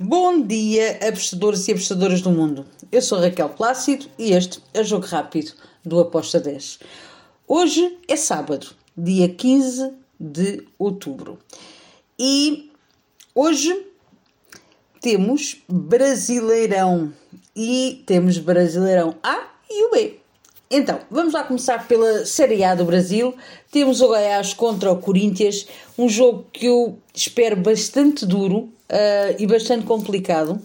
[0.00, 2.64] Bom dia, apostadores e apostadoras do mundo.
[2.92, 5.50] Eu sou Raquel Plácido e este é o Jogo Rápido
[5.84, 6.78] do Aposta 10.
[7.48, 11.36] Hoje é sábado, dia 15 de outubro.
[12.16, 12.70] E
[13.34, 13.86] hoje
[15.00, 17.12] temos Brasileirão.
[17.56, 20.20] E temos Brasileirão A e o B.
[20.70, 23.34] Então, vamos lá começar pela Série A do Brasil.
[23.70, 29.46] Temos o Goiás contra o Corinthians, um jogo que eu espero bastante duro, uh, e
[29.46, 30.60] bastante complicado.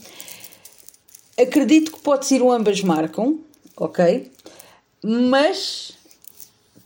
[1.39, 3.39] Acredito que pode ser um ambas marcam,
[3.76, 4.31] ok?
[5.03, 5.93] Mas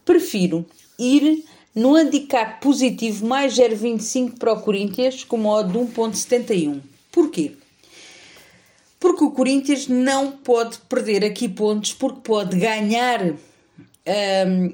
[0.05, 0.65] prefiro
[0.97, 1.43] ir
[1.75, 6.81] no handicap positivo mais 0,25 para o Corinthians com modo de 1,71.
[7.11, 7.53] Porquê?
[8.99, 13.21] Porque o Corinthians não pode perder aqui pontos porque pode ganhar
[14.07, 14.73] um,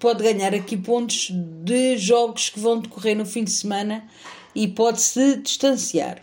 [0.00, 4.04] pode ganhar aqui pontos de jogos que vão decorrer no fim de semana
[4.54, 6.22] e pode se distanciar.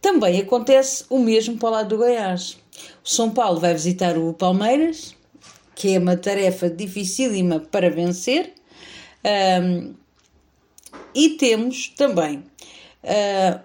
[0.00, 2.58] Também acontece o mesmo para o lado do Goiás.
[3.02, 5.16] O São Paulo vai visitar o Palmeiras,
[5.74, 8.52] que é uma tarefa dificílima para vencer.
[9.62, 9.94] Um,
[11.14, 12.44] e temos também
[13.02, 13.60] uh,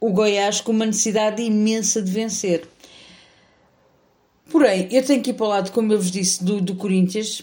[0.00, 2.68] o Goiás com uma necessidade imensa de vencer.
[4.50, 7.42] Porém, eu tenho que ir para o lado, como eu vos disse, do, do Corinthians,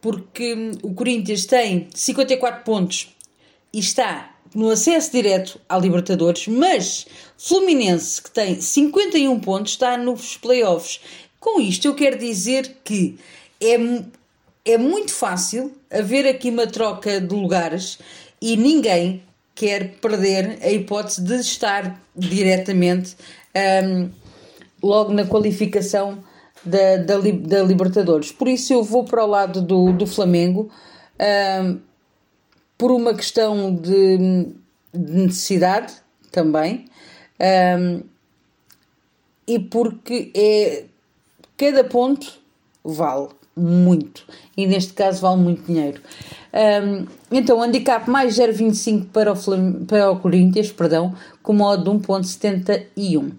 [0.00, 3.14] porque o Corinthians tem 54 pontos
[3.72, 7.06] e está no acesso direto à Libertadores, mas
[7.36, 11.00] Fluminense, que tem 51 pontos, está nos playoffs.
[11.38, 13.18] Com isto, eu quero dizer que
[13.60, 13.76] é,
[14.64, 17.98] é muito fácil haver aqui uma troca de lugares
[18.40, 19.22] e ninguém
[19.56, 23.16] quer perder a hipótese de estar diretamente
[23.84, 24.10] um,
[24.82, 26.22] logo na qualificação
[26.62, 28.30] da, da, da, Libertadores.
[28.30, 30.70] Por isso eu vou para o lado do, do Flamengo
[31.64, 31.80] um,
[32.76, 34.18] por uma questão de,
[34.92, 35.94] de necessidade
[36.30, 36.84] também
[37.80, 38.02] um,
[39.46, 40.84] e porque é
[41.56, 42.38] cada ponto
[42.84, 44.24] vale muito
[44.56, 46.00] e neste caso vale muito dinheiro.
[46.52, 53.32] Um, então, handicap mais 0,25 para o, para o Corinthians, perdão, com modo de 1,71.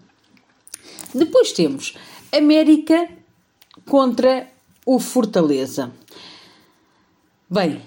[1.14, 1.96] Depois temos
[2.32, 3.08] América
[3.86, 4.48] contra
[4.86, 5.92] o Fortaleza.
[7.50, 7.82] Bem,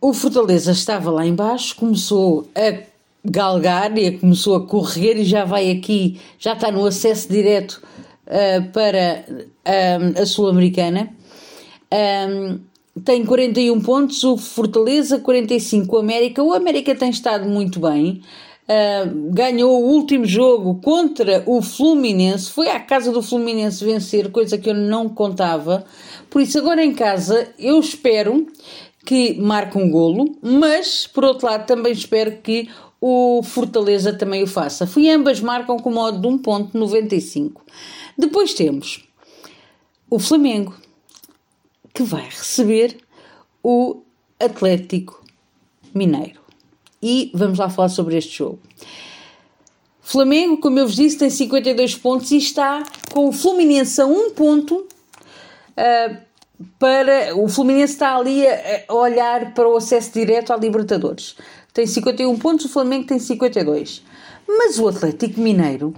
[0.00, 2.82] o Fortaleza estava lá embaixo, começou a
[3.24, 7.82] galgar e começou a correr e já vai aqui, já está no acesso direto
[8.26, 11.14] uh, para uh, a Sul-Americana.
[11.92, 12.60] Um,
[13.04, 16.42] tem 41 pontos, o Fortaleza 45, o América.
[16.42, 18.22] O América tem estado muito bem.
[18.68, 24.56] Uh, ganhou o último jogo contra o Fluminense, foi à casa do Fluminense vencer, coisa
[24.56, 25.84] que eu não contava.
[26.28, 28.46] Por isso, agora em casa, eu espero
[29.04, 32.68] que marque um golo, mas por outro lado, também espero que
[33.00, 34.86] o Fortaleza também o faça.
[34.86, 37.62] Fui ambas marcam com modo de 1,95.
[38.16, 39.02] Depois temos
[40.08, 40.74] o Flamengo,
[41.92, 42.96] que vai receber
[43.62, 44.02] o
[44.38, 45.24] Atlético
[45.94, 46.40] Mineiro
[47.02, 48.58] e vamos lá falar sobre este jogo.
[50.00, 54.30] Flamengo, como eu vos disse, tem 52 pontos e está com o Fluminense a um
[54.30, 56.16] ponto uh,
[56.78, 57.36] para.
[57.36, 61.36] O Fluminense está ali a, a, olhar para o acesso direto à Libertadores.
[61.72, 64.02] Tem 51 pontos, o Flamengo tem 52.
[64.48, 65.94] Mas o Atlético Mineiro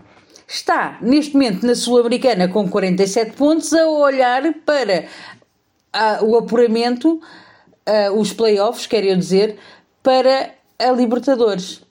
[0.46, 5.06] está, neste momento, na Sul-Americana com 47 pontos, a olhar para
[5.94, 7.20] uh, o apuramento,
[7.88, 9.56] uh, os playoffs, quero eu dizer,
[10.02, 11.82] para a Libertadores.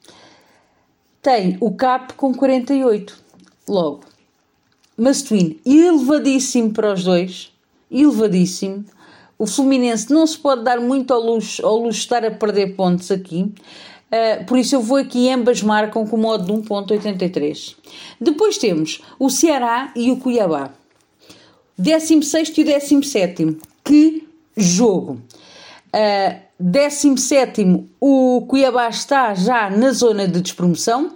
[1.22, 3.22] Tem o CAP com 48.
[3.68, 4.02] Logo,
[4.98, 7.52] Mastuíno elevadíssimo para os dois,
[7.90, 8.84] elevadíssimo.
[9.38, 12.76] O Fluminense não se pode dar muito ao luxo, ao luxo de estar a perder
[12.76, 13.44] pontos aqui.
[14.12, 17.76] Uh, por isso eu vou aqui, ambas marcam com o modo de 1.83.
[18.20, 20.72] Depois temos o Ceará e o Cuiabá.
[21.78, 23.58] 16 e o 17.
[23.92, 24.26] Que
[24.56, 25.22] jogo!
[25.94, 31.14] Uh, 17 o Cuiabá está já na zona de despromoção.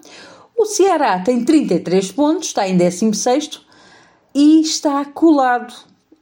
[0.57, 3.61] O Ceará tem 33 pontos, está em 16
[4.33, 5.73] e está colado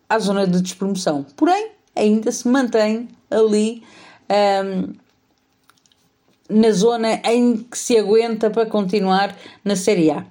[0.08, 1.26] à zona de despromoção.
[1.36, 3.82] Porém, ainda se mantém ali
[4.64, 4.94] um,
[6.56, 9.36] na zona em que se aguenta para continuar
[9.66, 10.24] na Série A.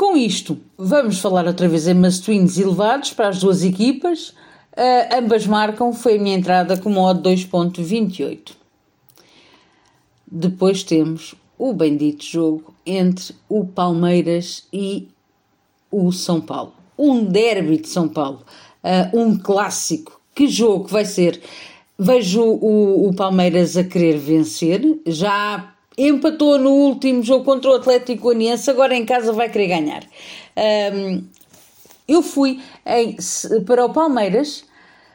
[0.00, 4.30] Com isto, vamos falar outra vez em must-wins elevados para as duas equipas.
[4.72, 8.52] Uh, ambas marcam, foi a minha entrada com modo 2.28.
[10.26, 15.06] Depois temos o bendito jogo entre o Palmeiras e
[15.90, 16.72] o São Paulo.
[16.96, 18.40] Um derby de São Paulo,
[18.82, 20.18] uh, um clássico.
[20.34, 21.42] Que jogo vai ser?
[21.98, 25.74] vejo o, o Palmeiras a querer vencer, já
[26.08, 30.04] empatou no último jogo contra o Atlético Goianiense, agora em casa vai querer ganhar.
[30.94, 31.24] Um,
[32.08, 33.16] eu fui em,
[33.64, 34.64] para o Palmeiras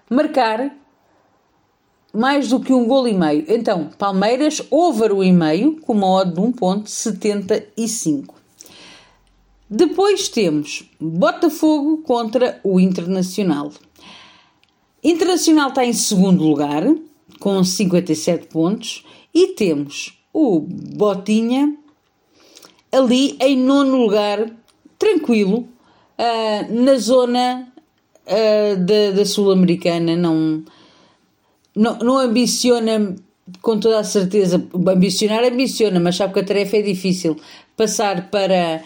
[0.09, 0.71] marcar
[2.13, 3.45] mais do que um gol e meio.
[3.47, 8.35] Então, Palmeiras over o e meio com uma odd de 1.75.
[9.69, 13.71] Depois temos Botafogo contra o Internacional.
[15.03, 16.83] Internacional está em segundo lugar,
[17.39, 19.03] com 57 pontos,
[19.33, 21.77] e temos o Botinha
[22.91, 24.51] ali em nono lugar,
[24.99, 25.59] tranquilo,
[26.19, 27.71] uh, na zona
[28.27, 30.17] uh, da, da Sul-Americana.
[30.17, 30.61] Não,
[31.73, 33.15] não, não ambiciona
[33.61, 37.37] com toda a certeza, ambicionar ambiciona, mas sabe que a tarefa é difícil.
[37.77, 38.83] Passar para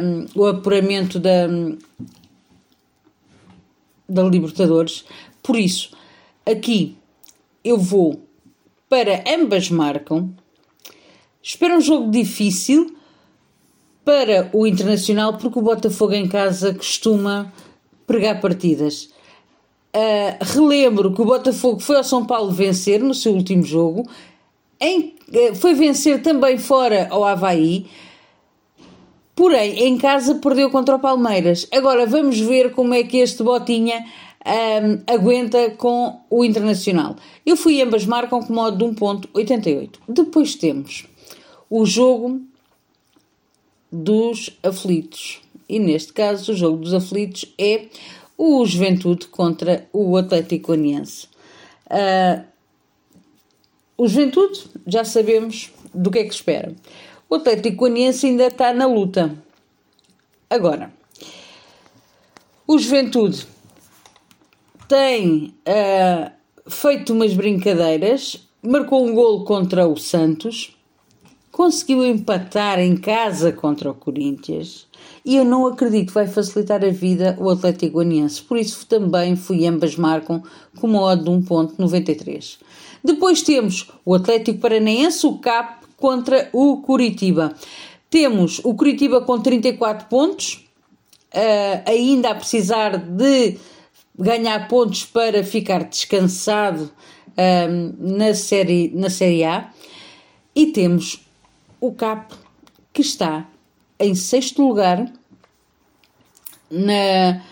[0.00, 1.46] um, o apuramento da,
[4.08, 5.04] da Libertadores.
[5.42, 5.90] Por isso,
[6.46, 6.96] aqui
[7.62, 8.22] eu vou
[8.88, 10.34] para ambas marcam.
[11.42, 12.94] Espero um jogo difícil
[14.04, 17.52] para o Internacional, porque o Botafogo em casa costuma
[18.06, 19.10] pregar partidas.
[19.94, 24.08] Uh, relembro que o Botafogo foi ao São Paulo vencer no seu último jogo,
[24.80, 27.86] em, uh, foi vencer também fora ao Havaí,
[29.34, 31.66] porém em casa perdeu contra o Palmeiras.
[31.72, 34.04] Agora vamos ver como é que este Botinha
[34.46, 37.16] um, aguenta com o Internacional.
[37.44, 39.90] Eu fui ambas marcam com modo de 1.88.
[40.08, 41.06] Depois temos
[41.70, 42.42] o jogo
[43.90, 45.40] dos aflitos.
[45.68, 47.86] E neste caso, o jogo dos aflitos é
[48.36, 51.28] o Juventude contra o Atlético Goianiense.
[51.86, 52.44] Uh,
[53.96, 56.74] o Juventude, já sabemos do que é que espera.
[57.28, 59.36] O Atlético Goianiense ainda está na luta.
[60.48, 60.92] Agora,
[62.66, 63.46] o Juventude
[64.88, 66.30] tem uh,
[66.68, 70.76] feito umas brincadeiras, marcou um golo contra o Santos,
[71.50, 74.86] conseguiu empatar em casa contra o Corinthians
[75.24, 78.42] e eu não acredito que vai facilitar a vida o Atlético Goianiense.
[78.42, 80.42] Por isso também fui ambas marcam
[80.78, 82.58] com uma odd de 1.93.
[83.02, 87.54] Depois temos o Atlético Paranaense, o CAP contra o Curitiba.
[88.08, 90.66] Temos o Curitiba com 34 pontos,
[91.34, 93.56] uh, ainda a precisar de
[94.18, 96.90] ganhar pontos para ficar descansado
[97.28, 99.70] uh, na, série, na Série A.
[100.54, 101.20] E temos
[101.80, 102.34] o CAP
[102.92, 103.48] que está
[103.98, 105.10] em sexto lugar
[106.70, 107.42] na,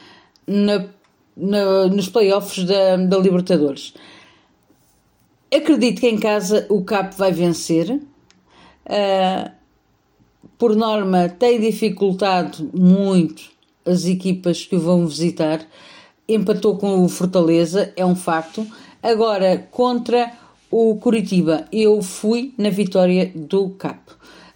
[0.46, 0.88] na,
[1.36, 3.94] na nos playoffs da, da Libertadores.
[5.54, 7.90] Acredito que em casa o CAP vai vencer.
[7.90, 9.50] Uh,
[10.58, 13.50] por norma, tem dificultado muito
[13.84, 15.64] as equipas que o vão visitar.
[16.28, 18.66] Empatou com o Fortaleza, é um facto.
[19.02, 20.32] Agora, contra
[20.70, 23.98] o Curitiba, eu fui na vitória do CAP.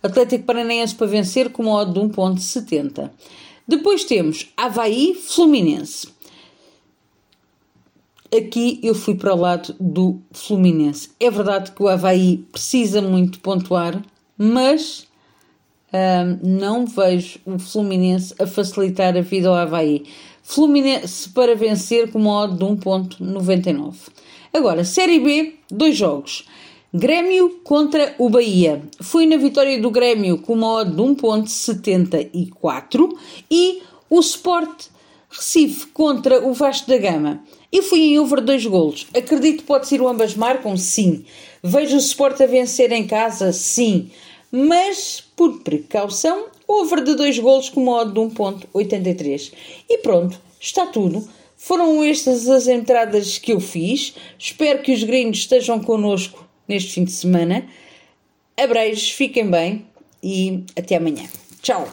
[0.03, 3.11] Atlético Paranaense para vencer com uma odd de 1.70.
[3.67, 6.09] Depois temos Havaí Fluminense.
[8.35, 11.11] Aqui eu fui para o lado do Fluminense.
[11.21, 14.03] É verdade que o Havaí precisa muito pontuar,
[14.37, 15.07] mas
[15.93, 20.05] hum, não vejo o Fluminense a facilitar a vida ao Havaí.
[20.43, 23.95] Fluminense para vencer com uma odd de 1.99.
[24.55, 26.47] Agora, Série B, dois jogos.
[26.93, 28.83] Grêmio contra o Bahia.
[29.01, 33.17] Fui na vitória do Grêmio com uma odd de 1.74
[33.51, 34.89] e o Sport
[35.31, 37.43] Recife contra o Vasco da Gama.
[37.73, 39.07] E fui em over dois golos.
[39.17, 40.77] Acredito que pode ser o ambas marcam?
[40.77, 41.25] Sim.
[41.63, 43.55] Vejo o Sport a vencer em casa?
[43.55, 44.11] Sim.
[44.51, 49.51] Mas, por precaução, over de dois golos com uma odd de 1.83.
[49.89, 51.27] E pronto, está tudo.
[51.65, 54.17] Foram estas as entradas que eu fiz.
[54.37, 57.65] Espero que os gringos estejam connosco neste fim de semana.
[58.57, 59.87] Abreijos, fiquem bem
[60.21, 61.23] e até amanhã.
[61.63, 61.89] Tchau!